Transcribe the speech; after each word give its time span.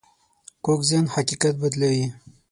کوږ 0.65 0.79
ذهن 0.89 1.05
حقیقت 1.15 1.53
بدلوي 1.61 2.05